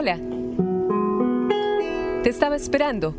[0.00, 0.16] Hola.
[2.22, 3.16] Te estaba esperando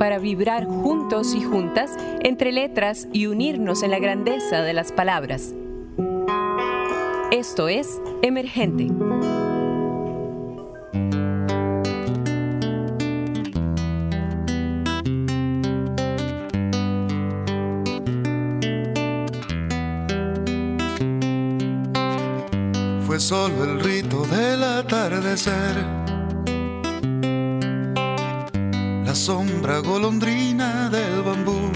[0.00, 5.54] para vibrar juntos y juntas entre letras y unirnos en la grandeza de las palabras.
[7.30, 8.88] Esto es Emergente.
[23.06, 24.59] Fue solo el rito del
[29.06, 31.72] la sombra golondrina del bambú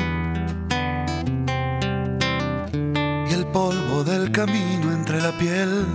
[3.27, 5.87] y el polvo del camino entre la piel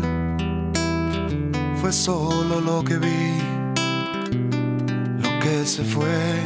[1.80, 3.38] fue solo lo que vi,
[5.22, 6.41] lo que se fue.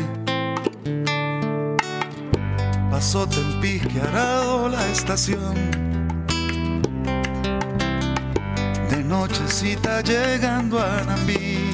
[2.91, 5.92] Pasó Tempisque arado la estación.
[9.63, 11.73] Nochecita llegando a Nambí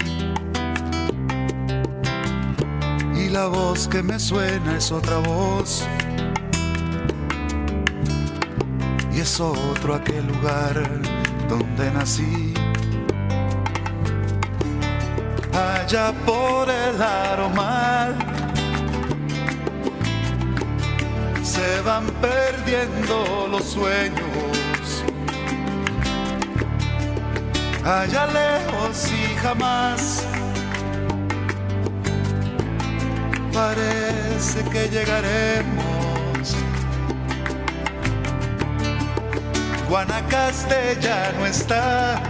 [3.31, 5.85] la voz que me suena es otra voz.
[9.13, 10.73] Y es otro aquel lugar
[11.47, 12.53] donde nací.
[15.53, 18.15] Allá por el aromar
[21.43, 24.48] se van perdiendo los sueños.
[27.89, 30.23] Allá lejos y jamás
[33.51, 36.55] parece que llegaremos.
[39.89, 42.21] Guanacaste ya no está,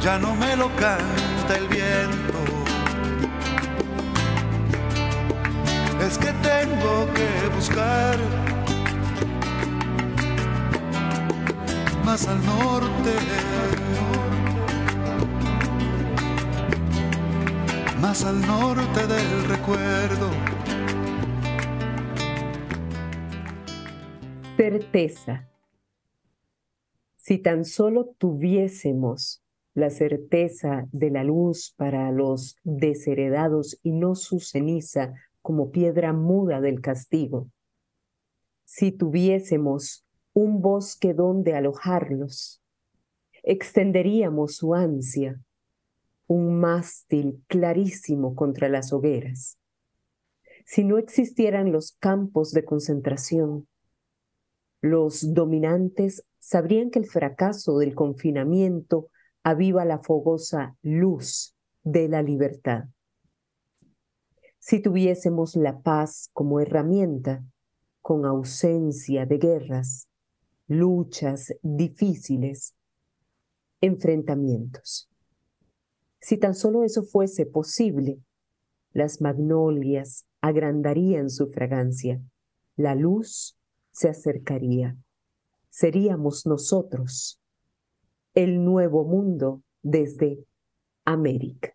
[0.00, 2.40] ya no me lo canta el viento.
[6.04, 8.16] Es que tengo que buscar
[12.12, 13.10] más al norte.
[18.02, 20.28] más al norte del recuerdo.
[24.58, 25.48] Certeza.
[27.16, 34.38] Si tan solo tuviésemos la certeza de la luz para los desheredados y no su
[34.38, 37.48] ceniza como piedra muda del castigo.
[38.64, 42.62] Si tuviésemos un bosque donde alojarlos,
[43.42, 45.40] extenderíamos su ansia
[46.32, 49.58] un mástil clarísimo contra las hogueras.
[50.64, 53.68] Si no existieran los campos de concentración,
[54.80, 59.10] los dominantes sabrían que el fracaso del confinamiento
[59.42, 62.84] aviva la fogosa luz de la libertad.
[64.58, 67.44] Si tuviésemos la paz como herramienta,
[68.00, 70.08] con ausencia de guerras,
[70.72, 72.74] luchas difíciles,
[73.80, 75.08] enfrentamientos.
[76.20, 78.18] Si tan solo eso fuese posible,
[78.92, 82.22] las magnolias agrandarían su fragancia,
[82.76, 83.58] la luz
[83.90, 84.96] se acercaría.
[85.68, 87.40] Seríamos nosotros
[88.34, 90.44] el nuevo mundo desde
[91.04, 91.74] América.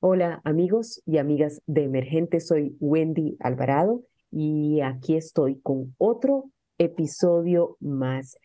[0.00, 7.76] Hola amigos y amigas de Emergente, soy Wendy Alvarado y aquí estoy con otro episodio
[7.80, 8.38] más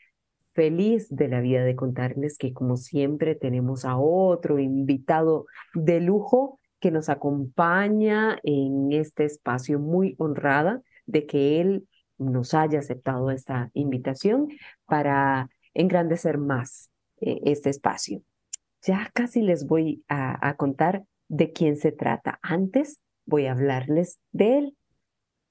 [0.53, 6.59] feliz de la vida de contarles que como siempre tenemos a otro invitado de lujo
[6.79, 13.69] que nos acompaña en este espacio muy honrada de que él nos haya aceptado esta
[13.73, 14.49] invitación
[14.85, 16.89] para engrandecer más
[17.21, 18.21] eh, este espacio.
[18.81, 22.39] Ya casi les voy a, contar de quién se trata.
[22.41, 24.77] Antes voy a hablarles de él.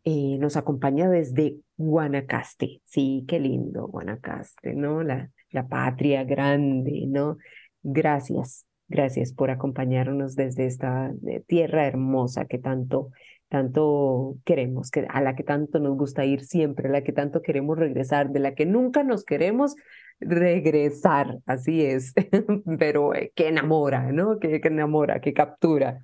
[0.05, 2.83] Eh, nos acompaña desde Guanacaste.
[2.85, 5.03] Sí, qué lindo, Guanacaste, ¿no?
[5.03, 7.39] La, la patria grande, ¿no?
[7.83, 13.11] Gracias, gracias por acompañarnos desde esta eh, tierra hermosa que tanto,
[13.49, 17.43] tanto queremos, que, a la que tanto nos gusta ir siempre, a la que tanto
[17.43, 19.77] queremos regresar, de la que nunca nos queremos
[20.19, 22.13] regresar, así es,
[22.79, 24.41] pero eh, que enamora, ¿no?
[24.41, 26.01] Que, que enamora, que captura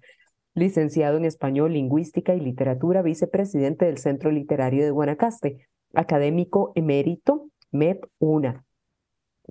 [0.55, 8.05] licenciado en Español, Lingüística y Literatura, vicepresidente del Centro Literario de Guanacaste, académico emérito, MEP
[8.19, 8.65] UNA.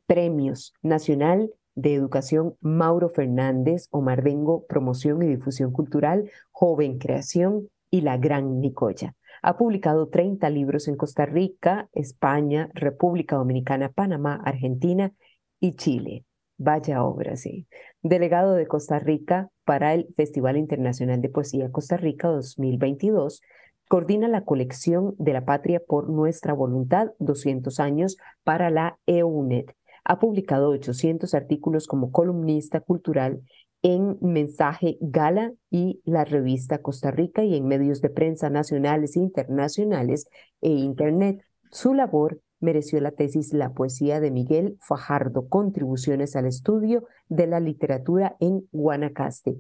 [0.06, 8.02] Premios Nacional de Educación Mauro Fernández, Omar Dengo, Promoción y Difusión Cultural, Joven Creación y
[8.02, 9.16] La Gran Nicoya.
[9.42, 15.14] Ha publicado 30 libros en Costa Rica, España, República Dominicana, Panamá, Argentina
[15.60, 16.26] y Chile.
[16.58, 17.68] Vaya obra, sí.
[18.02, 23.42] Delegado de Costa Rica para el Festival Internacional de Poesía Costa Rica 2022,
[23.90, 29.66] coordina la colección de la Patria por Nuestra Voluntad 200 años para la EUNED.
[30.06, 33.42] Ha publicado 800 artículos como columnista cultural
[33.82, 39.20] en Mensaje Gala y la revista Costa Rica y en medios de prensa nacionales e
[39.20, 40.28] internacionales
[40.62, 41.44] e Internet.
[41.70, 47.60] Su labor mereció la tesis La poesía de Miguel Fajardo, contribuciones al estudio de la
[47.60, 49.60] literatura en Guanacaste.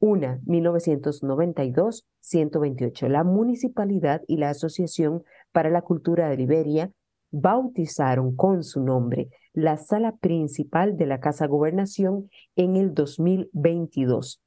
[0.00, 3.08] Una, 1992-128.
[3.08, 6.90] La municipalidad y la Asociación para la Cultura de Liberia
[7.30, 14.42] bautizaron con su nombre la sala principal de la Casa Gobernación en el 2022.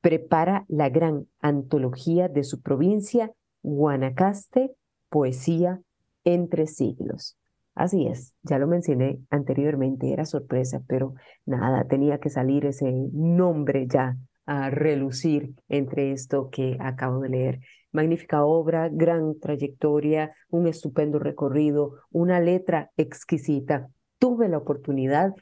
[0.00, 4.72] Prepara la gran antología de su provincia, Guanacaste,
[5.10, 5.82] Poesía
[6.26, 7.38] entre siglos.
[7.74, 11.14] Así es, ya lo mencioné anteriormente, era sorpresa, pero
[11.44, 17.60] nada, tenía que salir ese nombre ya a relucir entre esto que acabo de leer.
[17.92, 23.88] Magnífica obra, gran trayectoria, un estupendo recorrido, una letra exquisita.
[24.18, 25.34] Tuve la oportunidad,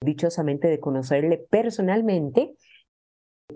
[0.00, 2.54] dichosamente, de conocerle personalmente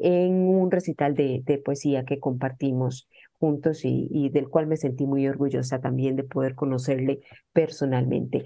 [0.01, 3.09] en un recital de, de poesía que compartimos
[3.39, 7.21] juntos y, del cual me sentí muy orgullosa también de poder conocerle
[7.53, 8.45] personalmente.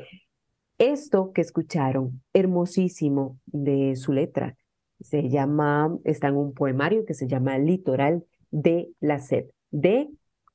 [0.78, 4.56] Esto que escucharon, hermosísimo de su letra,
[5.00, 10.08] se llama, está en un poemario que se llama Litoral de la Sed, de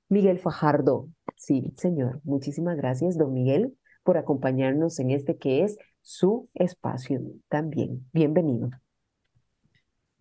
[0.09, 1.07] Miguel Fajardo.
[1.36, 8.06] Sí, señor, muchísimas gracias, don Miguel, por acompañarnos en este que es su espacio también.
[8.12, 8.69] Bienvenido.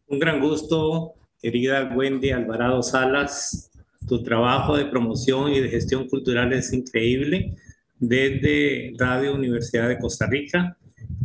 [0.06, 3.71] Un gran gusto, querida Wendy Alvarado Salas.
[4.08, 7.54] Tu trabajo de promoción y de gestión cultural es increíble
[7.99, 10.76] desde Radio Universidad de Costa Rica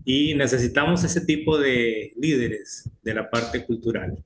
[0.05, 4.23] y necesitamos ese tipo de líderes de la parte cultural.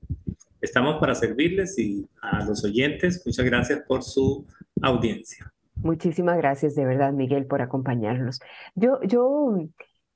[0.60, 4.46] Estamos para servirles y a los oyentes, muchas gracias por su
[4.80, 5.52] audiencia.
[5.76, 8.38] Muchísimas gracias de verdad, Miguel, por acompañarnos.
[8.74, 9.66] Yo, yo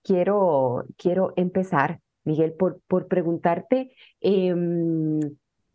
[0.04, 4.54] quiero, quiero empezar, Miguel, por, por preguntarte eh,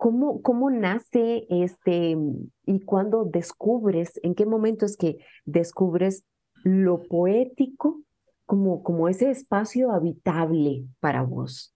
[0.01, 2.18] ¿cómo, cómo nace este
[2.65, 6.24] y cuándo descubres, en qué momento es que descubres
[6.63, 8.01] lo poético
[8.48, 11.75] como, como ese espacio habitable para vos,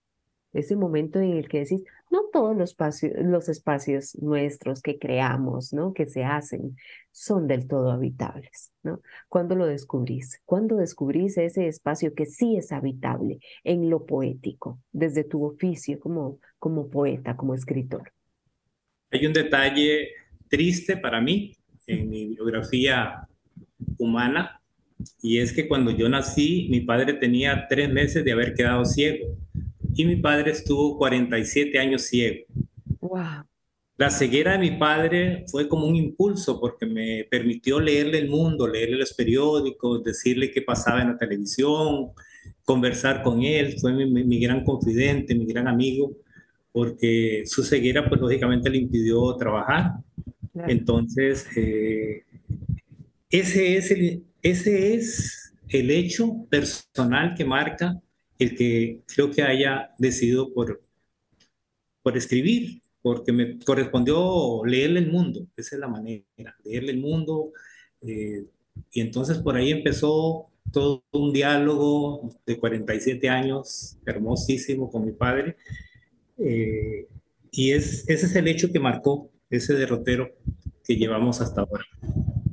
[0.52, 5.72] ese momento en el que decís, no todos los espacios, los espacios nuestros que creamos,
[5.72, 5.92] ¿no?
[5.92, 6.76] que se hacen,
[7.12, 8.72] son del todo habitables.
[8.82, 9.02] ¿no?
[9.28, 10.42] ¿Cuándo lo descubrís?
[10.44, 16.40] ¿Cuándo descubrís ese espacio que sí es habitable en lo poético, desde tu oficio como,
[16.58, 18.15] como poeta, como escritor?
[19.10, 20.10] Hay un detalle
[20.48, 21.56] triste para mí
[21.86, 23.26] en mi biografía
[23.98, 24.60] humana
[25.22, 29.36] y es que cuando yo nací, mi padre tenía tres meses de haber quedado ciego
[29.94, 32.46] y mi padre estuvo 47 años ciego.
[33.00, 33.44] Wow.
[33.98, 38.68] La ceguera de mi padre fue como un impulso porque me permitió leerle el mundo,
[38.68, 42.10] leerle los periódicos, decirle qué pasaba en la televisión,
[42.62, 43.78] conversar con él.
[43.80, 46.12] Fue mi, gran confidente, mi gran amigo,
[46.76, 49.92] porque su ceguera, pues lógicamente le impidió trabajar.
[50.68, 52.24] Entonces, eh,
[53.30, 57.98] ese es el, ese es el hecho personal que marca
[58.38, 60.82] el que creo que haya decidido por,
[62.02, 66.26] por escribir, porque me correspondió leerle el mundo, esa es la manera,
[66.62, 67.52] leerle el mundo.
[68.02, 68.44] Eh,
[68.92, 75.56] y entonces por ahí empezó todo un diálogo de 47 años, hermosísimo con mi padre.
[76.38, 77.08] Eh,
[77.50, 80.30] y es, ese es el hecho que marcó ese derrotero
[80.84, 81.84] que llevamos hasta ahora.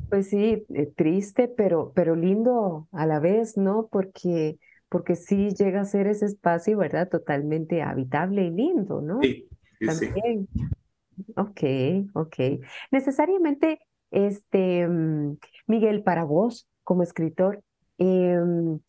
[0.09, 3.89] Pues sí, eh, triste, pero, pero lindo a la vez, ¿no?
[3.91, 4.57] Porque,
[4.89, 7.09] porque sí llega a ser ese espacio, ¿verdad?
[7.09, 9.19] Totalmente habitable y lindo, ¿no?
[9.21, 9.47] Sí,
[9.79, 10.47] sí, También.
[11.35, 11.61] Ok,
[12.13, 12.35] ok.
[12.91, 13.79] Necesariamente,
[14.11, 15.37] este, mm,
[15.67, 17.63] Miguel, para vos como escritor,
[17.97, 18.79] em,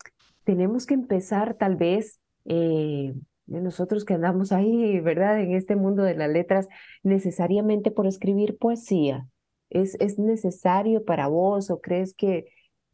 [0.44, 3.14] tenemos que empezar tal vez, eh,
[3.46, 5.40] nosotros que andamos ahí, ¿verdad?
[5.40, 6.68] En este mundo de las letras,
[7.02, 9.26] necesariamente por escribir poesía.
[9.70, 12.46] ¿Es, es necesario para vos o crees que,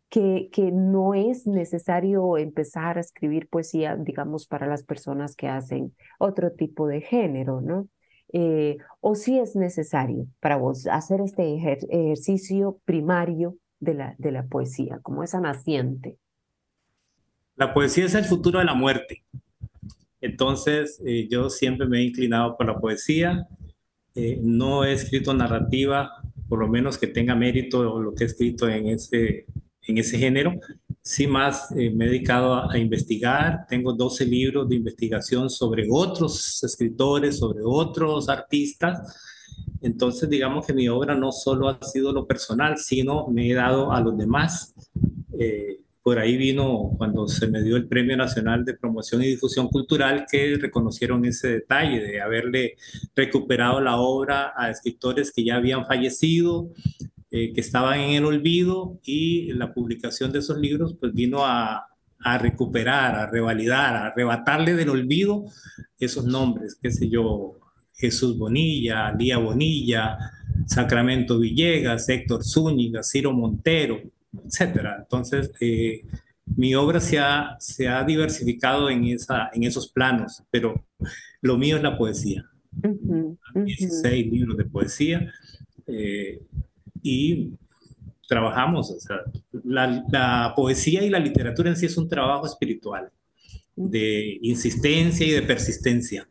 [0.08, 5.94] que, que, no es necesario empezar a escribir poesía, digamos, para las personas que hacen
[6.18, 7.88] otro tipo de género, ¿no?
[8.32, 14.44] Eh, o si es necesario para vos hacer este ejercicio primario de la, de la
[14.44, 16.16] poesía, como esa naciente.
[17.56, 19.24] La poesía es el futuro de la muerte.
[20.20, 23.46] Entonces, eh, yo siempre me he inclinado por la poesía.
[24.14, 26.10] Eh, no he escrito narrativa
[26.50, 29.46] por lo menos que tenga mérito lo que he escrito en ese,
[29.86, 30.52] en ese género.
[31.00, 36.62] Sí más eh, me he dedicado a, investigar, tengo 12 libros de investigación sobre otros
[36.64, 39.16] escritores, sobre otros artistas.
[39.80, 43.92] Entonces, digamos que mi obra no solo ha sido lo personal, sino me he dado
[43.92, 44.74] a los demás.
[45.38, 49.68] Eh, por ahí vino cuando se me dio el Premio Nacional de Promoción y Difusión
[49.68, 52.76] Cultural que reconocieron ese detalle de haberle
[53.14, 56.70] recuperado la obra a escritores que ya habían fallecido,
[57.30, 61.86] eh, que estaban en el olvido y la publicación de esos libros pues vino a,
[62.38, 65.44] recuperar, a revalidar, a arrebatarle del olvido
[65.98, 67.58] esos nombres, qué sé yo,
[67.94, 70.16] Jesús Bonilla, Lía Bonilla,
[70.66, 74.00] Sacramento Villegas, Héctor Zúñiga, Ciro Montero,
[74.44, 74.98] etcétera.
[75.00, 76.04] Entonces, eh,
[76.56, 80.84] mi obra se ha, se ha diversificado en, esa, en esos planos, pero
[81.40, 82.44] lo mío es la poesía.
[83.54, 85.32] 16 libros de poesía
[85.86, 86.40] eh,
[87.02, 87.52] y
[88.28, 89.16] trabajamos, o sea,
[89.64, 93.10] la, la, poesía y la literatura en sí es un trabajo espiritual
[93.74, 96.28] de insistencia y de persistencia.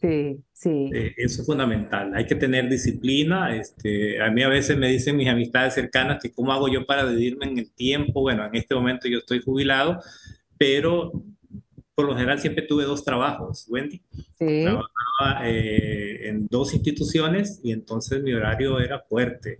[0.00, 0.90] Sí, sí.
[0.92, 2.12] Eh, eso es fundamental.
[2.14, 3.54] Hay que tener disciplina.
[3.54, 7.06] Este, a mí a veces me dicen mis amistades cercanas que cómo hago yo para
[7.06, 8.22] dividirme en el tiempo.
[8.22, 10.00] Bueno, en este momento yo estoy jubilado,
[10.58, 11.12] pero
[11.94, 14.02] por lo general siempre tuve dos trabajos, Wendy.
[14.38, 14.62] Sí.
[14.64, 19.58] Trabajaba eh, en dos instituciones y entonces mi horario era fuerte.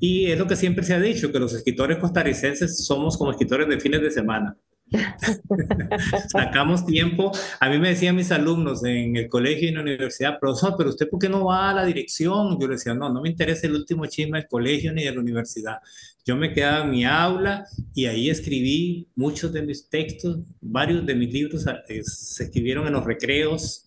[0.00, 3.68] Y es lo que siempre se ha dicho, que los escritores costarricenses somos como escritores
[3.68, 4.56] de fines de semana.
[6.28, 7.32] Sacamos tiempo.
[7.60, 10.90] A mí me decían mis alumnos en el colegio y en la universidad, profesor, pero
[10.90, 12.58] usted por qué no va a la dirección?
[12.60, 15.20] Yo le decía, no, no me interesa el último chisme del colegio ni de la
[15.20, 15.78] universidad.
[16.24, 21.14] Yo me quedaba en mi aula y ahí escribí muchos de mis textos, varios de
[21.14, 23.84] mis libros eh, se escribieron en los recreos,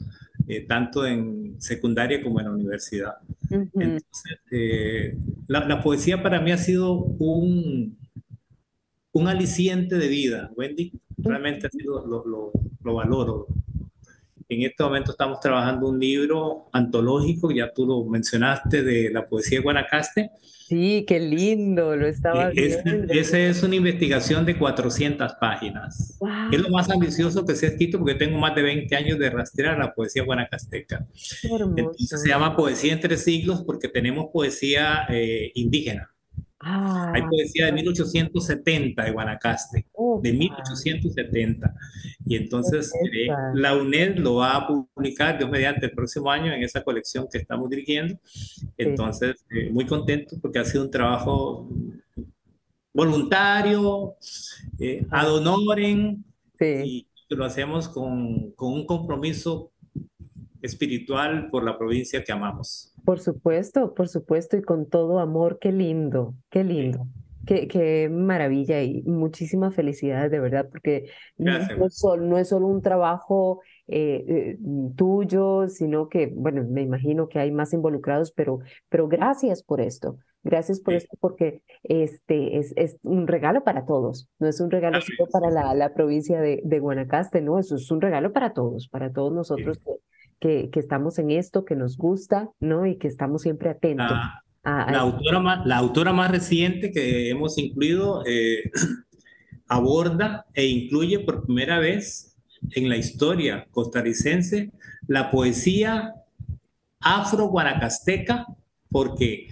[0.47, 3.13] eh, tanto en secundaria como en la universidad.
[3.49, 5.15] Entonces, eh,
[5.47, 7.97] la, la poesía para mí ha sido un,
[9.13, 10.91] un aliciente de vida, Wendy.
[11.17, 12.51] Realmente lo, lo,
[12.83, 13.47] lo, valoro.
[14.49, 19.59] En este momento estamos trabajando un libro antológico, ya tú lo mencionaste, de la poesía
[19.59, 20.31] de Guanacaste.
[20.67, 23.13] Sí, qué lindo, lo estaba eh, viendo.
[23.13, 26.17] Esa es una investigación de 400 páginas.
[26.51, 29.29] Es lo más ambicioso que se ha escrito porque tengo más de 20 años de
[29.29, 31.05] rastrear la poesía guanacasteca.
[31.43, 36.12] Entonces se llama Poesía entre siglos porque tenemos poesía eh, indígena
[36.65, 39.85] hay ah, poesía de 1870 de Guanacaste,
[40.21, 41.75] de 1870.
[42.25, 46.63] Y entonces eh, la UNED lo va a publicar, Dios mediante, el próximo año en
[46.63, 48.17] esa colección que estamos dirigiendo.
[48.77, 51.69] Entonces, eh, muy contento porque ha sido un trabajo
[52.93, 54.15] voluntario,
[54.79, 56.23] eh, ad honorem,
[56.59, 59.71] y lo hacemos con, con un compromiso
[60.61, 62.92] espiritual por la provincia que amamos.
[63.03, 67.07] Por supuesto, por supuesto, y con todo amor, qué lindo, qué lindo.
[67.45, 72.67] Qué, qué, maravilla y muchísimas felicidades de verdad, porque no es, solo, no es, solo,
[72.67, 74.57] un trabajo eh, eh,
[74.95, 80.19] tuyo, sino que, bueno, me imagino que hay más involucrados, pero, pero gracias por esto,
[80.41, 85.01] gracias por esto, porque este es, es, un regalo para todos, no es un regalo
[85.01, 88.87] solo para la, la provincia de, de, Guanacaste, no, eso es un regalo para todos,
[88.87, 89.91] para todos nosotros que,
[90.73, 92.85] estamos en esto, que nos gusta, ¿no?
[92.85, 94.17] Y que estamos siempre atentos.
[94.63, 98.71] a, la, autora más, la autora más reciente que hemos incluido eh,
[99.67, 102.35] aborda e incluye por primera vez
[102.71, 104.71] en la historia costarricense
[105.07, 106.13] la poesía
[106.99, 108.45] afro-guanacasteca,
[108.89, 109.49] porque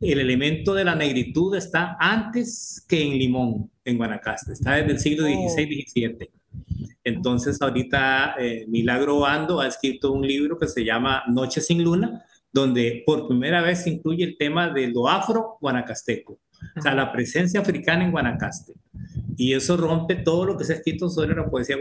[0.00, 4.98] el elemento de la negritud está antes que en Limón, en Guanacaste, está desde el
[4.98, 6.30] siglo XVI-XVII.
[7.04, 12.24] Entonces, ahorita eh, Milagro Bando ha escrito un libro que se llama Noche sin Luna,
[12.52, 16.38] donde por primera vez se incluye el tema de lo afro-guanacasteco,
[16.76, 18.74] o sea, la presencia africana en Guanacaste.
[19.36, 21.76] Y eso rompe todo lo que se ha escrito sobre la poesía,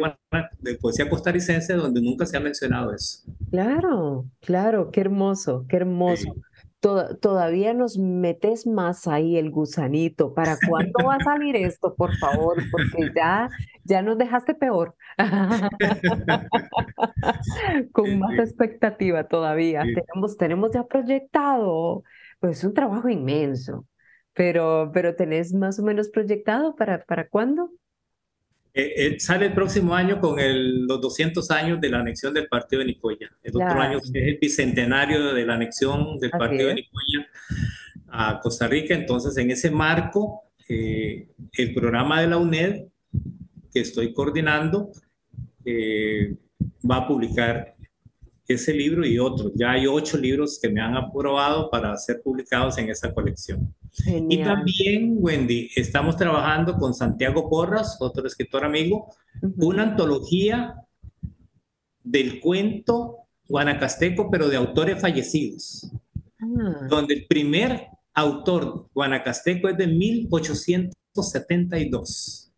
[0.59, 3.23] de poesía costarricense, donde nunca se ha mencionado eso.
[3.49, 6.35] Claro, claro, qué hermoso, qué hermoso
[7.21, 10.33] todavía nos metes más ahí el gusanito.
[10.33, 12.57] ¿Para cuándo va a salir esto, por favor?
[12.71, 13.49] Porque ya,
[13.83, 14.95] ya nos dejaste peor.
[17.91, 19.81] Con más expectativa todavía.
[19.81, 22.03] Tenemos, tenemos ya proyectado,
[22.39, 23.85] pues es un trabajo inmenso,
[24.33, 27.71] pero, pero ¿tenés más o menos proyectado para, para cuándo?
[28.77, 30.35] Eh, eh, sale el próximo año con
[30.85, 33.31] los 200 años de la anexión del partido de Nicoya.
[33.41, 37.25] El otro año es el bicentenario de la anexión del partido de Nicoya
[38.09, 38.93] a Costa Rica.
[38.93, 42.83] Entonces, en ese marco, eh, el programa de la UNED
[43.73, 44.91] que estoy coordinando
[46.83, 47.75] va a publicar
[48.45, 49.53] ese libro y otros.
[49.55, 53.73] Ya hay ocho libros que me han aprobado para ser publicados en esa colección.
[54.29, 59.15] Y también, Wendy, estamos trabajando con Santiago Porras, otro escritor amigo,
[59.57, 60.75] una antología
[62.03, 65.91] del cuento guanacasteco, pero de autores fallecidos,
[66.39, 66.87] ah.
[66.89, 72.51] donde el primer autor guanacasteco es de 1872.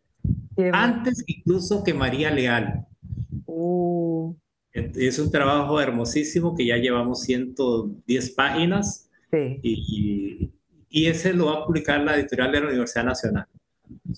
[0.72, 2.84] antes incluso que María Leal.
[3.46, 4.34] Uh.
[4.72, 9.08] Es un trabajo hermosísimo que ya llevamos 110 páginas
[9.62, 10.50] y,
[10.88, 13.46] y, ese lo va a publicar la editorial de la Universidad Nacional.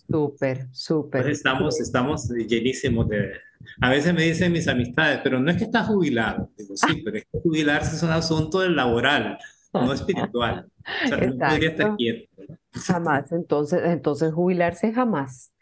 [0.09, 1.29] Súper, súper.
[1.29, 3.33] estamos, estamos llenísimos de...
[3.81, 6.51] A veces me dicen mis amistades, pero no es que está jubilado.
[6.57, 9.39] Digo, sí, pero es que jubilarse es un asunto laboral,
[9.73, 10.67] no espiritual.
[11.05, 12.29] O sea, no podría estar quieto.
[12.73, 15.53] Jamás, entonces, entonces jubilarse jamás.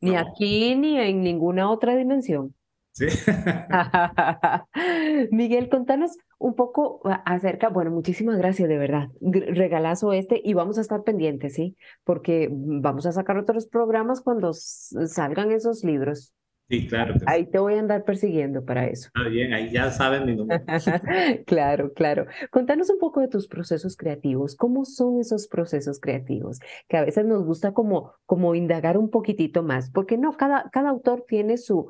[0.00, 2.54] Ni aquí ni en ninguna otra dimensión.
[2.94, 3.06] Sí.
[5.32, 9.08] Miguel, contanos un poco acerca, bueno, muchísimas gracias, de verdad.
[9.20, 11.76] Regalazo este y vamos a estar pendientes, ¿sí?
[12.04, 16.32] Porque vamos a sacar otros programas cuando salgan esos libros.
[16.70, 17.14] Sí, claro.
[17.26, 19.10] Ahí te voy a andar persiguiendo para eso.
[19.14, 20.64] Está bien, ahí ya saben mi número.
[21.46, 22.26] claro, claro.
[22.50, 24.56] Contanos un poco de tus procesos creativos.
[24.56, 26.60] ¿Cómo son esos procesos creativos?
[26.88, 30.88] Que a veces nos gusta como, como indagar un poquitito más, porque no, cada, cada
[30.88, 31.88] autor tiene su,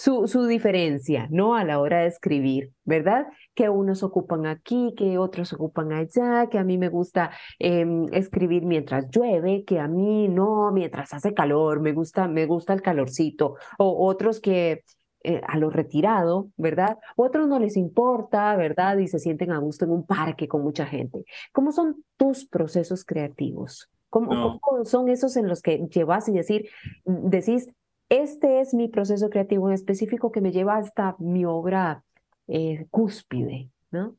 [0.00, 1.54] su, su diferencia, ¿no?
[1.54, 3.26] A la hora de escribir, ¿verdad?
[3.54, 8.64] Que unos ocupan aquí, que otros ocupan allá, que a mí me gusta em, escribir
[8.64, 13.56] mientras llueve, que a mí no, mientras hace calor, me gusta, me gusta el calorcito,
[13.76, 14.84] o otros que
[15.22, 16.96] eh, a lo retirado, ¿verdad?
[17.14, 18.96] Otros no les importa, ¿verdad?
[18.96, 21.26] Y se sienten a gusto en un parque con mucha gente.
[21.52, 23.90] ¿Cómo son tus procesos creativos?
[24.08, 26.70] ¿Cómo, ¿cómo son esos en los que llevas y decir,
[27.04, 27.70] decís,
[28.10, 32.04] este es mi proceso creativo en específico que me lleva hasta mi obra
[32.48, 34.16] eh, cúspide, ¿no?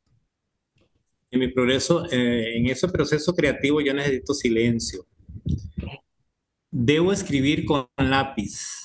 [1.29, 5.05] En mi progreso, eh, en ese proceso creativo yo necesito silencio.
[6.69, 8.81] Debo escribir con lápiz.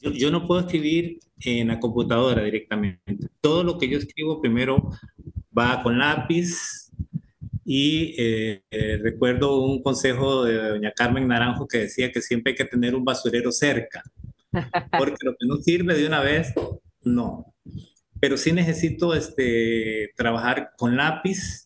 [0.00, 3.28] yo, no puedo escribir en la computadora directamente.
[3.40, 4.90] Todo lo que yo escribo primero
[5.56, 6.85] va con lápiz,
[7.68, 12.56] y eh, eh, recuerdo un consejo de doña Carmen Naranjo que decía que siempre hay
[12.56, 14.04] que tener un basurero cerca,
[14.96, 16.54] porque lo que no sirve de una vez,
[17.02, 17.52] no.
[18.20, 21.64] Pero sí necesito este, trabajar con lápiz.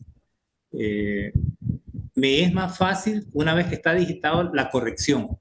[0.72, 1.32] Eh,
[2.14, 5.38] me es más fácil una vez que está digitado la corrección.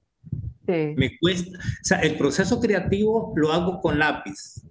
[0.67, 0.93] Sí.
[0.97, 4.61] Me cuesta, o sea, el proceso creativo lo hago con lápiz.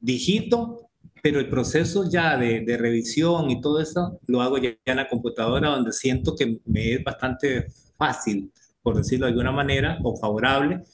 [0.00, 0.85] Digito
[1.26, 5.08] pero el proceso ya de, de, revisión y todo eso lo hago ya en la
[5.08, 7.66] computadora donde siento que me es bastante
[7.98, 10.84] fácil, por decirlo de alguna manera, o favorable,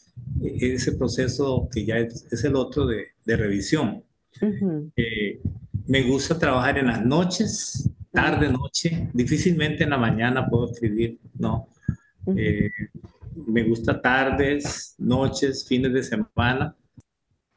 [0.42, 4.04] e, ese proceso que ya es, es el otro de, de revisión.
[4.96, 5.42] eh,
[5.86, 11.68] me gusta trabajar en las noches, tarde, noche, difícilmente en la mañana puedo escribir, ¿no?
[12.34, 12.70] eh,
[13.34, 16.74] me gusta tardes, noches, fines de semana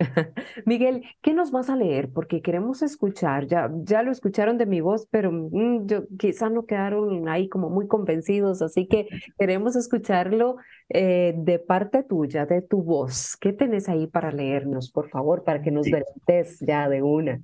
[0.66, 2.10] Miguel, ¿qué nos vas a leer?
[2.10, 6.66] Porque queremos escuchar, ya, ya lo escucharon de mi voz, pero mm, yo, quizá no
[6.66, 10.58] quedaron ahí como muy convencidos, así que queremos escucharlo
[10.90, 13.38] eh, de parte tuya, de tu voz.
[13.38, 15.94] ¿Qué tenés ahí para leernos, por favor, para que nos sí.
[16.62, 17.42] ya de una?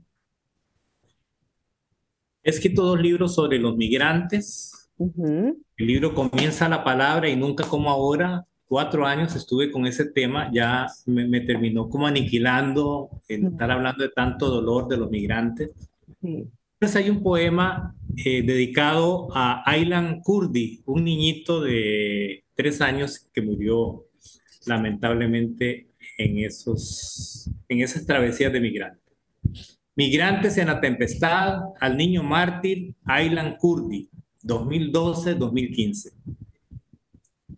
[2.43, 4.89] He escrito dos libros sobre los migrantes.
[4.97, 10.49] El libro comienza la palabra y nunca como ahora, cuatro años estuve con ese tema,
[10.53, 15.71] ya me, terminó como aniquilando el estar hablando de tanto dolor de los migrantes.
[16.21, 23.41] Entonces hay un poema eh, dedicado a Aylan Kurdi, un niñito de tres años que
[23.41, 24.05] murió
[24.65, 29.13] lamentablemente en, esos, en esas travesías de migrantes.
[29.97, 34.10] Migrantes en la tempestad, al niño mártir Aylan Kurdi,
[34.43, 36.13] 2012-2015.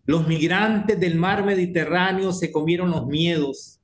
[0.06, 3.80] Los migrantes del mar Mediterráneo se comieron los miedos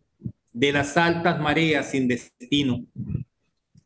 [0.52, 2.84] de las altas mareas sin destino,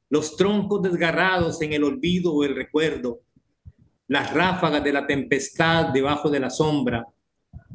[0.08, 3.20] los troncos desgarrados en el olvido o el recuerdo,
[4.08, 7.06] las ráfagas de la tempestad debajo de la sombra,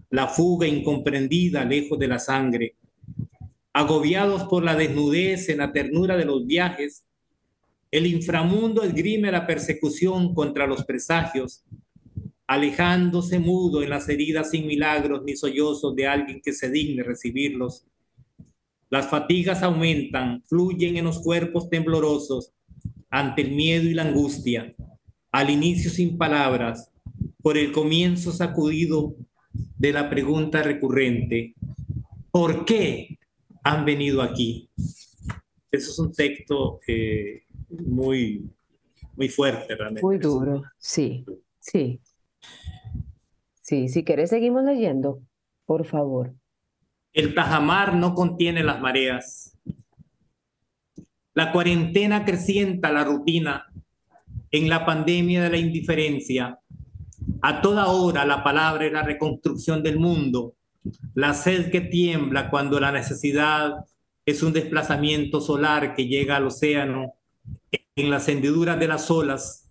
[0.10, 2.76] la fuga incomprendida lejos de la sangre,
[3.72, 7.06] agobiados por la desnudez en la ternura de los viajes,
[7.92, 11.64] el inframundo esgrime la persecución contra los presagios,
[12.50, 17.86] alejándose mudo en las heridas sin milagros ni sollozos de alguien que se digne recibirlos.
[18.90, 22.52] Las fatigas aumentan, fluyen en los cuerpos temblorosos
[23.12, 24.74] ante el miedo y la angustia,
[25.32, 26.92] al inicio sin palabras,
[27.40, 29.16] por el comienzo sacudido
[29.78, 31.54] de la pregunta recurrente,
[32.32, 33.20] ¿por qué
[33.64, 34.72] han venido aquí?
[35.72, 38.44] Eso es un texto eh, muy,
[39.16, 40.02] muy fuerte realmente.
[40.02, 41.24] Muy duro, sí,
[41.60, 42.00] sí.
[43.70, 45.22] Sí, si querés seguimos leyendo,
[45.68, 46.34] por favor.
[47.14, 49.56] El tajamar no contiene las mareas.
[51.36, 53.68] La cuarentena crecienta la rutina
[54.50, 56.58] en la pandemia de la indiferencia.
[57.44, 60.56] A toda hora la palabra es la reconstrucción del mundo
[61.14, 63.86] la sed que tiembla cuando la necesidad
[64.26, 67.14] es un desplazamiento solar que llega al océano
[67.96, 69.70] en las hendiduras de las olas,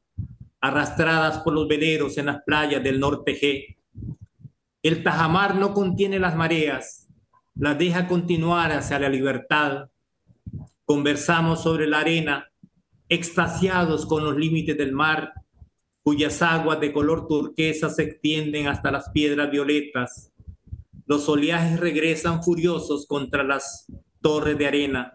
[0.61, 3.77] arrastradas por los veleros en las playas del norte G.
[4.82, 7.08] El tajamar no contiene las mareas,
[7.54, 9.90] las deja continuar hacia la libertad.
[10.84, 12.46] Conversamos sobre la arena,
[13.08, 15.32] extasiados con los límites del mar,
[16.02, 20.32] cuyas aguas de color turquesa se extienden hasta las piedras violetas.
[21.06, 23.86] Los oleajes regresan furiosos contra las
[24.20, 25.12] torres de arena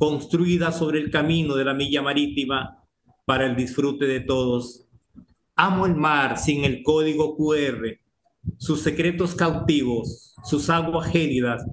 [0.00, 2.82] construida sobre el camino de la milla marítima
[3.26, 4.86] para el disfrute de todos.
[5.56, 8.00] Amo el mar sin el código QR,
[8.56, 11.64] sus secretos cautivos, sus aguas gélidas,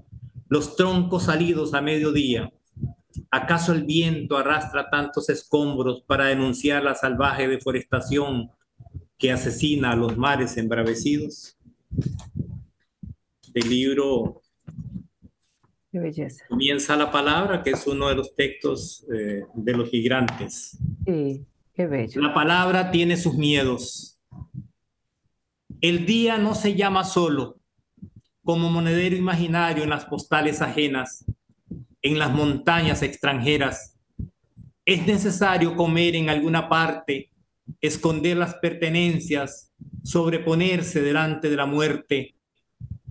[0.49, 2.51] los troncos salidos a mediodía.
[3.31, 8.51] ¿Acaso el viento arrastra tantos escombros para denunciar la salvaje deforestación
[9.17, 11.57] que asesina a los mares embravecidos?
[13.53, 14.41] El libro
[15.99, 16.45] belleza.
[16.47, 20.77] Comienza la palabra, que es uno de los textos eh, de los migrantes.
[21.05, 22.21] Sí, qué bello.
[22.21, 24.16] La palabra tiene sus miedos.
[25.81, 27.57] El día no se llama solo,
[28.43, 31.25] como monedero imaginario en las postales ajenas,
[32.01, 33.95] en las montañas extranjeras.
[34.85, 37.29] Es necesario comer en alguna parte,
[37.81, 39.71] esconder las pertenencias,
[40.03, 42.35] sobreponerse delante de la muerte,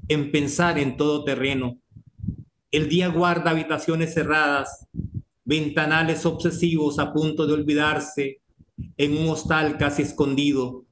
[0.09, 1.79] en pensar en todo terreno
[2.77, 4.87] el día guarda habitaciones cerradas,
[5.45, 8.41] ventanales obsesivos a punto de olvidarse
[8.97, 10.85] en un hostal casi escondido.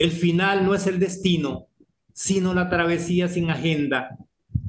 [0.00, 1.66] El final no es el destino,
[2.14, 4.16] sino la travesía sin agenda.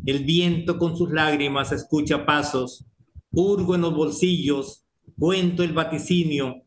[0.05, 2.85] El viento con sus lágrimas escucha pasos,
[3.31, 4.83] hurgo en los bolsillos,
[5.17, 6.63] cuento el vaticinio,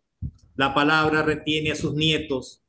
[0.56, 2.62] la palabra retiene a sus nietos.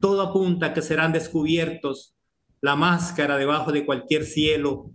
[0.00, 2.16] Todo apunta que serán descubiertos,
[2.60, 4.90] la máscara debajo de cualquier cielo,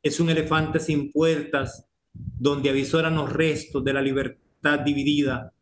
[0.00, 5.52] es un elefante sin puertas donde avisoran los restos de la libertad dividida.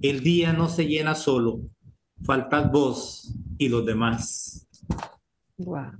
[0.00, 1.60] El día no se llena solo,
[2.24, 4.66] faltad vos y los demás.
[5.58, 5.92] Wow.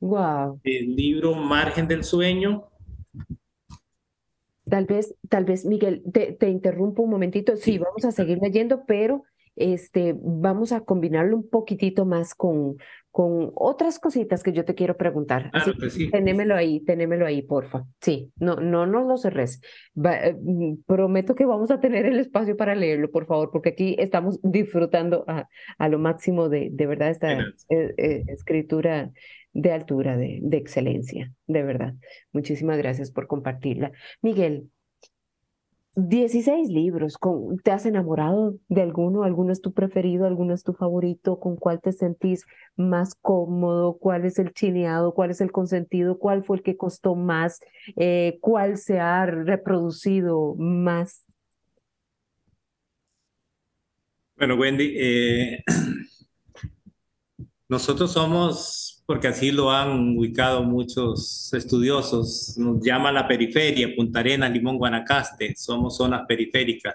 [0.00, 0.60] Wow.
[0.62, 2.68] El libro Margen del Sueño.
[4.68, 7.56] Tal vez, tal vez, Miguel, te, te interrumpo un momentito.
[7.56, 9.24] Sí, vamos a seguir leyendo, pero
[9.56, 12.76] este, vamos a combinarlo un poquitito más con,
[13.18, 15.50] con otras cositas que yo te quiero preguntar.
[15.52, 16.08] Así que sí.
[16.08, 17.84] Tenémelo ahí, tenémelo ahí, porfa.
[18.00, 19.60] Sí, no, no, no lo cerres.
[20.04, 23.96] Eh, mm, prometo que vamos a tener el espacio para leerlo, por favor, porque aquí
[23.98, 29.10] estamos disfrutando a, a lo máximo de, de verdad esta eh, eh, escritura
[29.52, 31.94] de altura, de, de excelencia, de verdad.
[32.30, 33.90] Muchísimas gracias por compartirla.
[34.22, 34.70] Miguel,
[35.96, 39.24] 16 libros, con, ¿te has enamorado de alguno?
[39.24, 40.26] ¿Alguno es tu preferido?
[40.26, 41.40] ¿Alguno es tu favorito?
[41.40, 42.44] ¿Con cuál te sentís
[42.76, 43.98] más cómodo?
[43.98, 45.12] ¿Cuál es el chineado?
[45.12, 46.18] ¿Cuál es el consentido?
[46.18, 47.60] ¿Cuál fue el que costó más?
[47.96, 51.24] Eh, ¿Cuál se ha reproducido más?
[54.36, 55.64] Bueno, Wendy, eh,
[57.68, 62.58] nosotros somos porque así lo han ubicado muchos estudiosos.
[62.58, 66.94] Nos llama la periferia, Punta Arenas, Limón, Guanacaste, somos zonas periféricas.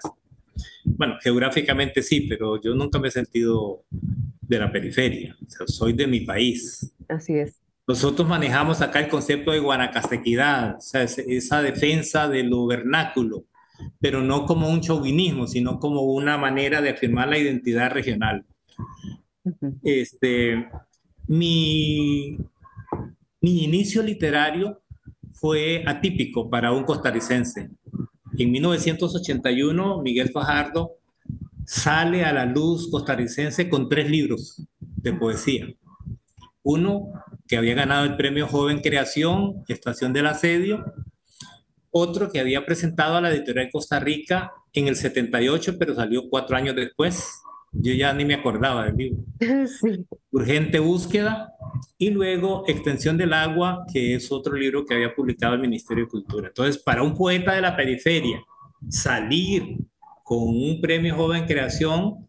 [0.84, 6.20] Bueno, geográficamente sí, pero yo nunca me he sentido de la periferia, soy de mi
[6.20, 6.94] país.
[7.08, 7.60] Así es.
[7.84, 13.46] Nosotros manejamos acá el concepto de guanacastequidad, o sea, esa defensa de lo vernáculo,
[13.98, 18.46] pero no como un chauvinismo, sino como una manera de afirmar la identidad regional.
[19.82, 20.68] Este,
[21.26, 22.36] mi,
[23.40, 24.82] mi inicio literario
[25.32, 27.70] fue atípico para un costarricense.
[28.38, 30.92] En 1981, Miguel Fajardo
[31.66, 35.66] sale a la luz costarricense con tres libros de poesía.
[36.62, 37.12] Uno
[37.46, 40.84] que había ganado el premio Joven Creación, Estación del Asedio.
[41.90, 46.56] Otro que había presentado a la editorial Costa Rica en el 78, pero salió cuatro
[46.56, 47.40] años después,
[47.74, 49.24] yo ya ni me acordaba del libro.
[50.30, 51.52] Urgente búsqueda
[51.98, 56.10] y luego Extensión del agua, que es otro libro que había publicado el Ministerio de
[56.10, 56.48] Cultura.
[56.48, 58.40] Entonces, para un poeta de la periferia,
[58.88, 59.76] salir
[60.22, 62.26] con un premio joven creación,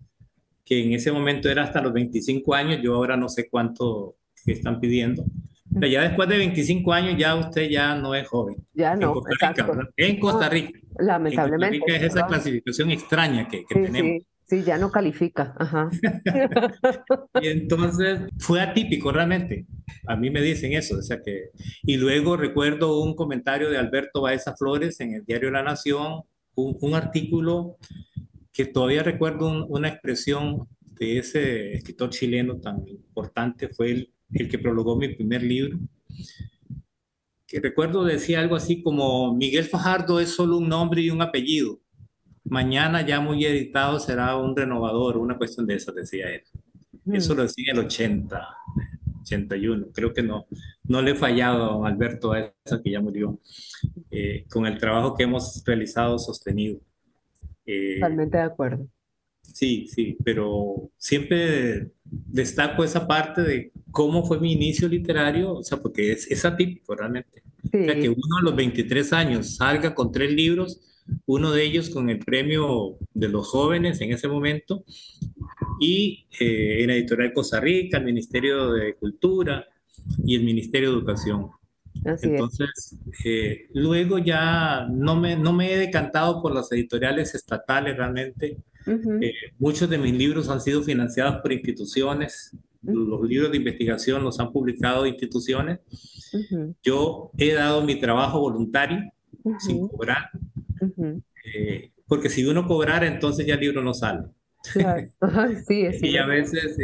[0.64, 4.80] que en ese momento era hasta los 25 años, yo ahora no sé cuánto están
[4.80, 5.24] pidiendo.
[5.74, 8.56] Pero ya después de 25 años ya usted ya no es joven.
[8.74, 9.90] Ya no, en Costa Rica.
[9.98, 10.80] En Costa Rica.
[11.00, 11.76] lamentablemente.
[11.76, 14.24] En Costa Rica es esa clasificación extraña que, que tenemos.
[14.24, 15.56] Sí, ya no califica.
[15.58, 15.90] Ajá.
[17.42, 19.66] y entonces fue atípico realmente.
[20.08, 20.98] A mí me dicen eso.
[20.98, 21.50] O sea que...
[21.84, 26.22] Y luego recuerdo un comentario de Alberto Baeza Flores en el diario La Nación,
[26.56, 27.78] un, un artículo
[28.54, 34.60] que todavía recuerdo una expresión de ese escritor chileno tan importante, fue el, el que
[34.60, 35.80] prologó mi primer libro.
[37.48, 41.80] que recuerdo decía algo así como Miguel Fajardo es solo un nombre y un apellido.
[42.46, 46.44] Mañana ya muy editado será un renovador, una cuestión de eso, decía él.
[47.12, 48.48] Eso lo decía el 80,
[49.22, 49.88] 81.
[49.94, 50.48] Creo que no,
[50.84, 53.40] no le he fallado a Alberto a eso, que ya murió,
[54.12, 56.80] eh, con el trabajo que hemos realizado sostenido.
[57.66, 58.88] Eh, Totalmente de acuerdo.
[59.42, 65.78] Sí, sí, pero siempre destaco esa parte de cómo fue mi inicio literario, o sea,
[65.78, 67.44] porque es, es atípico realmente.
[67.66, 70.82] O sea, que uno a los 23 años salga con tres libros,
[71.26, 74.84] uno de ellos con el premio de los jóvenes en ese momento,
[75.80, 79.66] y eh, en la editorial Costa Rica, el Ministerio de Cultura
[80.24, 81.50] y el Ministerio de Educación.
[82.04, 88.58] Entonces, eh, luego ya no me, no me he decantado por las editoriales estatales realmente.
[88.86, 92.56] Eh, muchos de mis libros han sido financiados por instituciones.
[92.84, 95.80] Los libros de investigación los han publicado instituciones.
[96.84, 99.12] Yo he dado mi trabajo voluntario
[99.60, 100.30] sin cobrar.
[101.54, 104.28] Eh, porque si uno cobrara, entonces ya el libro no sale.
[105.68, 106.78] sí, y a veces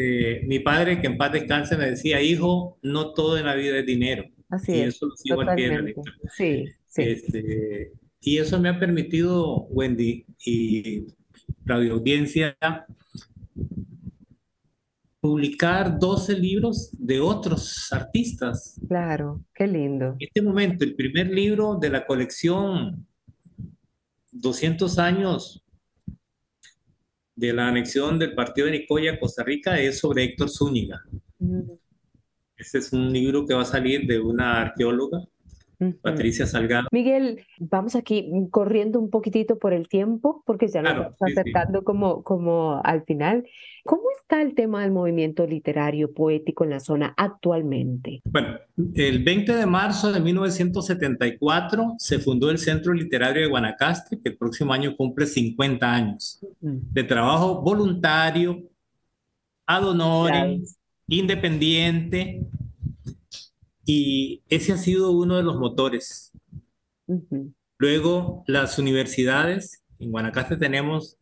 [0.46, 3.86] mi padre, que en paz descanse, me decía, hijo, no todo en la vida es
[3.86, 4.26] dinero.
[4.50, 5.96] Así y eso lo sigo al pie
[6.36, 7.02] Sí, sí.
[7.02, 11.08] Este, y eso me ha permitido, Wendy y
[11.66, 12.56] Radio Audiencia,
[15.20, 18.80] publicar 12 libros de otros artistas.
[18.88, 20.16] Claro, qué lindo.
[20.20, 23.08] En este momento, el primer libro de la colección
[24.32, 25.64] 200 años
[27.36, 31.04] de la anexión del partido de Nicoya a Costa Rica es sobre Héctor Zúñiga.
[32.56, 35.20] Este es un libro que va a salir de una arqueóloga,
[36.02, 36.88] Patricia Salgado.
[36.92, 42.24] Miguel, vamos aquí corriendo un poquitito por el tiempo, porque ya nos estamos acercando Como,
[42.24, 43.46] como al final.
[43.84, 48.22] ¿Cómo está el tema del movimiento literario poético en la zona actualmente?
[48.26, 48.60] Bueno,
[48.94, 54.38] el 20 de marzo de 1974 se fundó el Centro Literario de Guanacaste, que el
[54.38, 58.62] próximo año cumple 50 años de trabajo voluntario,
[59.66, 60.64] ad honorem,
[61.08, 62.46] independiente,
[63.86, 66.32] y ese ha sido uno de los motores.
[67.78, 71.18] Luego, las universidades, en Guanacaste tenemos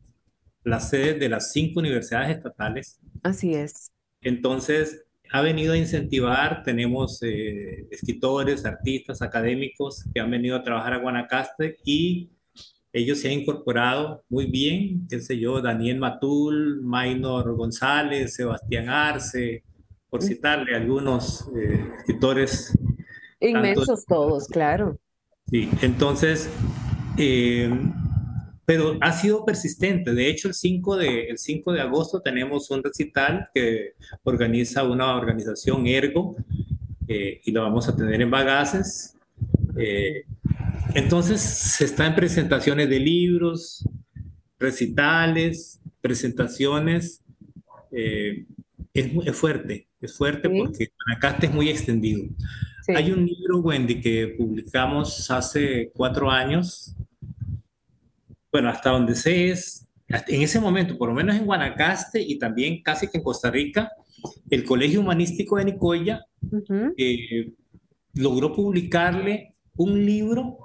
[0.63, 2.99] las sedes de las cinco universidades estatales.
[3.23, 3.91] Así es.
[4.21, 10.93] Entonces, ha venido a incentivar, tenemos eh, escritores, artistas, académicos que han venido a trabajar
[10.93, 12.31] a Guanacaste y
[12.91, 19.63] ellos se han incorporado muy bien, qué sé yo, Daniel Matul, Maynor González, Sebastián Arce,
[20.09, 22.77] por citarle algunos eh, escritores.
[23.39, 24.99] Inmensos todos, claro.
[25.49, 26.49] Sí, entonces,
[27.17, 27.69] eh,
[28.65, 30.13] pero ha sido persistente.
[30.13, 33.93] De hecho, el 5 de, el 5 de agosto tenemos un recital que
[34.23, 36.35] organiza una organización Ergo
[37.07, 39.15] eh, y lo vamos a tener en Bagaces.
[40.93, 43.87] entonces, se está en presentaciones de libros,
[44.59, 47.21] recitales, presentaciones.
[47.91, 48.45] es,
[48.93, 52.23] es fuerte es fuerte porque Guanacaste es muy extendido.
[52.95, 56.95] Hay un libro, Wendy, que publicamos hace cuatro años,
[58.51, 62.81] bueno, hasta donde sé es, en ese momento, por lo menos en Guanacaste y también
[62.81, 63.91] casi que en Costa Rica,
[64.49, 66.25] el Colegio Humanístico de Nicoya
[66.97, 67.51] eh,
[68.15, 70.57] logró publicarle un libro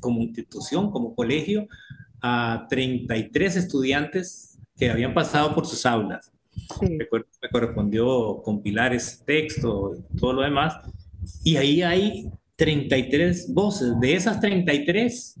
[0.00, 1.66] como institución, como colegio,
[2.20, 6.33] a 33 estudiantes que habían pasado por sus aulas.
[6.80, 7.06] Me,
[7.50, 10.76] correspondió compilar ese texto y todo lo demás.
[11.42, 13.98] Y ahí hay 33 voces.
[14.00, 15.40] De esas 33,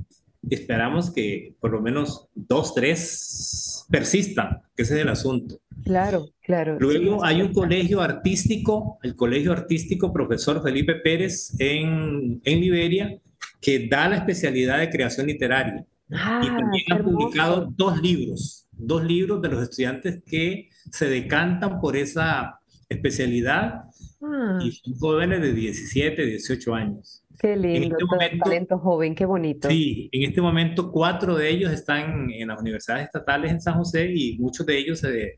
[0.50, 5.60] esperamos que por lo menos dos, tres persistan, que ese es el asunto.
[5.84, 6.78] Claro, claro.
[6.80, 13.18] Luego hay un colegio artístico, el Colegio Artístico Profesor Felipe Pérez en, en Liberia,
[13.60, 15.84] que da la especialidad de creación literaria.
[16.10, 21.80] Ah, y también ha publicado dos libros, dos libros de los estudiantes que se decantan
[21.80, 23.84] por esa especialidad
[24.22, 24.58] ah.
[24.62, 27.24] y son jóvenes de 17, 18 años.
[27.38, 29.68] Qué lindo, este talento joven, qué bonito.
[29.68, 34.10] Sí, en este momento cuatro de ellos están en las universidades estatales en San José
[34.14, 35.36] y muchos de ellos se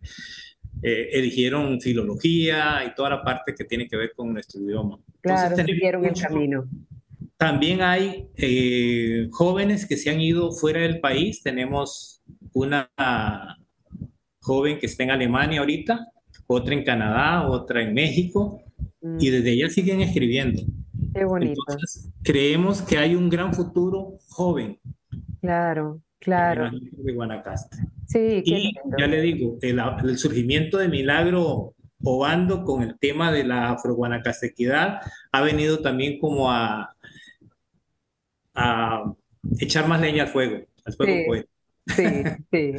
[0.83, 4.99] eh, eligieron filología y toda la parte que tiene que ver con nuestro idioma.
[5.22, 6.68] Claro, siguieron el camino.
[7.38, 11.42] También hay eh, jóvenes que se han ido fuera del país.
[11.42, 12.22] Tenemos
[12.57, 12.88] una
[14.40, 16.09] joven que está en Alemania ahorita,
[16.47, 18.62] otra en Canadá, otra en México,
[19.03, 19.19] mm.
[19.21, 20.62] y desde allá siguen escribiendo.
[21.14, 21.61] Qué bonito.
[21.69, 24.79] Entonces, creemos que hay un gran futuro joven.
[25.42, 26.71] Claro, claro.
[26.73, 27.77] De Guanacaste.
[28.07, 33.71] Sí, y ya le digo, el, surgimiento de Milagro obando con el tema de la
[33.73, 35.01] afroguanacasequidad,
[35.33, 36.95] ha venido también como a,
[38.55, 39.12] a
[39.59, 41.25] echar más leña al fuego, al fuego Sí.
[41.27, 41.56] poético.
[41.87, 42.05] Sí,
[42.51, 42.72] sí.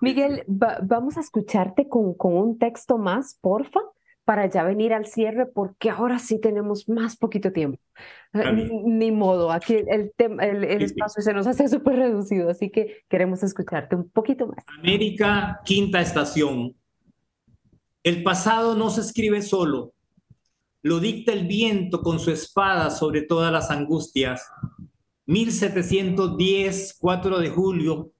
[0.00, 3.80] Miguel, va- vamos a escucharte con, con un texto más, porfa,
[4.24, 7.78] para ya venir al cierre, porque ahora sí tenemos más poquito tiempo.
[8.32, 10.84] Ni, modo, aquí el, el, el Sí, sí.
[10.84, 14.64] espacio se nos hace súper reducido, así que queremos escucharte un poquito más.
[14.78, 16.74] América, quinta estación.
[18.02, 19.92] El pasado no se escribe solo,
[20.82, 24.46] lo dicta el viento con su espada sobre todas las angustias.
[25.26, 28.10] 1710, 4 de julio,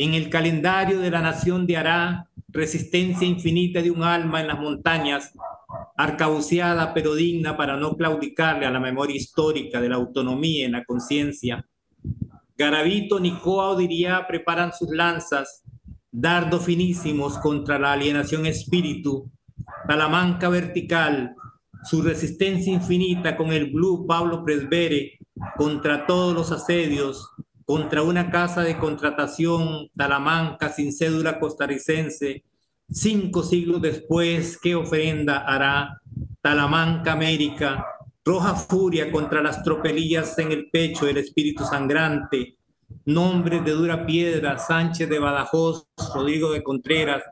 [0.00, 4.58] en el calendario de la nación de Ará, resistencia infinita de un alma en las
[4.58, 5.34] montañas,
[5.94, 10.84] arcabuceada pero digna para no claudicarle a la memoria histórica de la autonomía en la
[10.86, 11.66] conciencia.
[12.56, 15.64] Garavito, Nicoa o Diría preparan sus lanzas,
[16.10, 19.30] dardos finísimos contra la alienación espíritu,
[19.86, 21.34] Talamanca vertical,
[21.84, 25.18] su resistencia infinita con el blue Pablo Presbere
[25.58, 27.30] contra todos los asedios,
[27.70, 32.42] contra una casa de contratación, Talamanca sin cédula costarricense,
[32.90, 36.00] cinco siglos después, ¿qué ofrenda hará
[36.40, 37.86] Talamanca América?
[38.24, 42.56] Roja furia contra las tropelías en el pecho del espíritu sangrante,
[43.04, 47.22] nombres de dura piedra, Sánchez de Badajoz, Rodrigo de Contreras,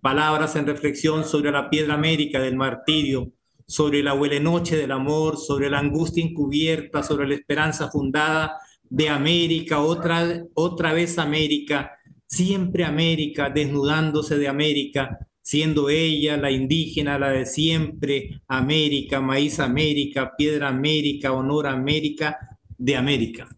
[0.00, 3.30] palabras en reflexión sobre la piedra américa del martirio,
[3.64, 8.58] sobre la noche del amor, sobre la angustia encubierta, sobre la esperanza fundada
[8.94, 17.18] de América, otra, otra vez América, siempre América, desnudándose de América, siendo ella la indígena,
[17.18, 22.38] la de siempre, América, maíz América, piedra América, honor América,
[22.78, 23.48] de América.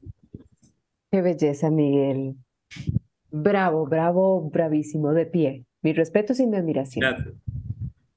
[1.11, 2.37] Qué belleza, Miguel.
[3.31, 5.67] Bravo, bravo, bravísimo, de pie.
[5.83, 7.01] Mi respeto y mi admiración.
[7.01, 7.35] Gracias.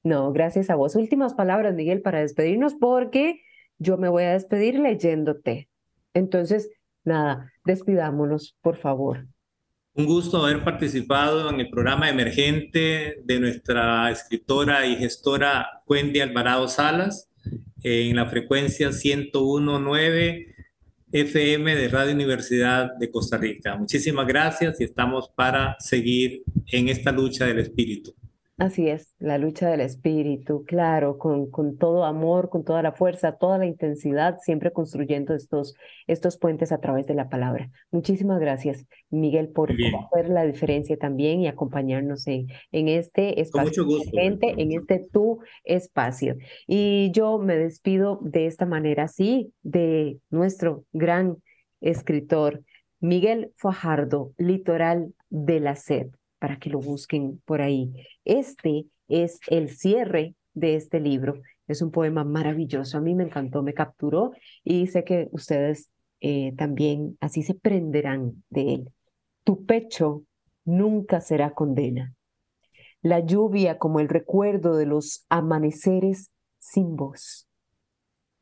[0.03, 0.95] No, gracias a vos.
[0.95, 3.41] Últimas palabras, Miguel, para despedirnos, porque
[3.77, 5.67] yo me voy a despedir leyéndote.
[6.13, 6.69] Entonces,
[7.03, 9.27] nada, despidámonos, por favor.
[9.93, 16.67] Un gusto haber participado en el programa emergente de nuestra escritora y gestora Wendy Alvarado
[16.67, 17.29] Salas
[17.83, 20.55] en la frecuencia 1019
[21.11, 23.75] FM de Radio Universidad de Costa Rica.
[23.75, 28.13] Muchísimas gracias y estamos para seguir en esta lucha del espíritu.
[28.59, 33.37] Así es, la lucha del espíritu, claro, con, con todo amor, con toda la fuerza,
[33.37, 35.75] toda la intensidad, siempre construyendo estos,
[36.07, 37.69] estos puentes a través de la palabra.
[37.89, 39.93] Muchísimas gracias, Miguel, por, Bien.
[39.95, 45.07] hacer la diferencia también y acompañarnos en, en este espacio mucho gusto, con en este
[45.09, 46.35] tu espacio.
[46.67, 51.37] Y yo me despido de esta manera, sí, de nuestro gran
[51.79, 52.61] escritor,
[52.99, 57.93] Miguel Fajardo, Litoral de la Sed para que lo busquen por ahí.
[58.25, 61.41] Este es el cierre de este libro.
[61.67, 62.97] Es un poema maravilloso.
[62.97, 64.31] A mí me encantó, me capturó
[64.63, 65.89] y sé que ustedes
[66.21, 68.93] eh, también así se prenderán de él.
[69.43, 70.23] Tu pecho
[70.65, 72.13] nunca será condena.
[73.01, 77.47] La lluvia como el recuerdo de los amaneceres sin voz.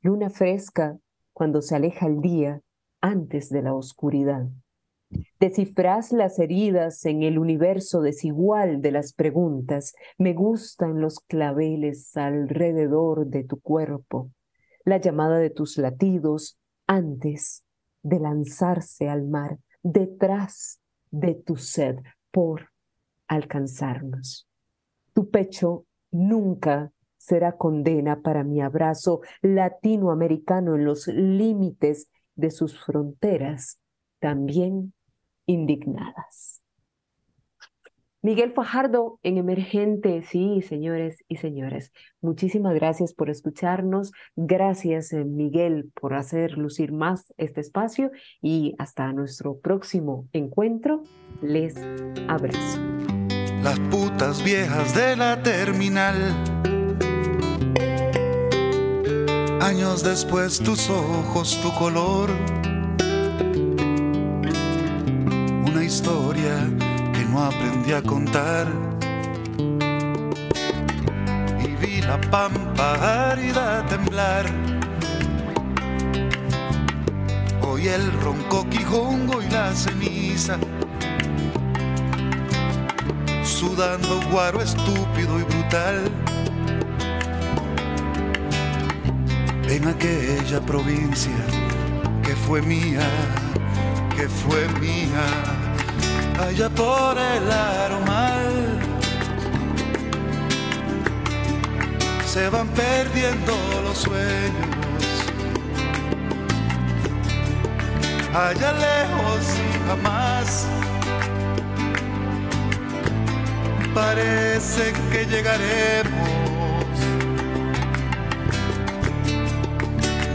[0.02, 0.98] Luna fresca
[1.34, 2.62] cuando se aleja el día
[3.02, 4.48] antes de la oscuridad.
[5.40, 9.94] Descifrás las heridas en el universo desigual de las preguntas.
[10.18, 14.32] Me gustan los claveles alrededor de tu cuerpo,
[14.84, 17.64] la llamada de tus latidos antes
[18.02, 21.98] de lanzarse al mar, detrás de tu sed
[22.32, 22.70] por
[23.28, 24.48] alcanzarnos.
[25.14, 33.80] Tu pecho nunca será condena para mi abrazo latinoamericano en los límites de sus fronteras,
[34.20, 34.94] también
[35.48, 36.62] indignadas.
[38.28, 41.92] Miguel Fajardo en Emergente, sí, señores y señoras.
[42.20, 44.12] Muchísimas gracias por escucharnos.
[44.36, 51.04] Gracias, eh, Miguel, por hacer lucir más este espacio y hasta nuestro próximo encuentro.
[51.42, 51.76] Les
[52.28, 52.82] abrazo.
[53.64, 56.16] Las putas viejas de la terminal.
[59.62, 62.30] Años después tus ojos, tu color.
[67.44, 68.68] Aprendí a contar.
[71.60, 74.46] Y vi la pampa árida temblar.
[77.62, 80.58] Hoy el ronco quijongo y la ceniza.
[83.44, 86.12] Sudando guaro estúpido y brutal.
[89.70, 91.36] en aquella provincia
[92.24, 93.08] que fue mía,
[94.16, 95.57] que fue mía,
[96.40, 98.88] allá por el aromal.
[102.38, 105.08] se van perdiendo los sueños.
[108.32, 110.68] Allá lejos y jamás
[113.96, 116.86] parece que llegaremos.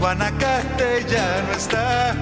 [0.01, 2.17] Guanacaste ya no está,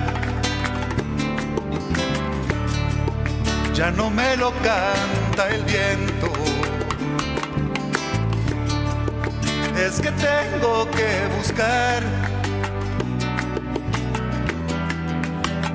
[3.75, 6.33] ya no me lo canta el viento.
[9.77, 12.03] Es que tengo que buscar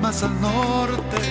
[0.00, 1.22] más al norte.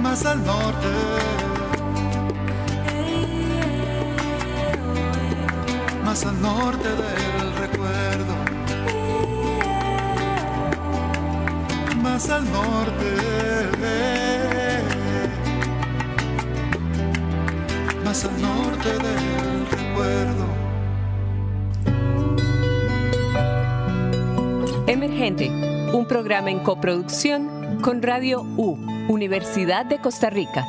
[0.00, 0.88] Más al norte.
[6.04, 7.33] Más al norte del
[12.24, 13.04] Más al norte.
[18.40, 20.46] Norte del recuerdo.
[24.86, 25.50] Emergente,
[25.92, 30.64] un programa en coproducción con Radio U, Universidad de Costa Rica.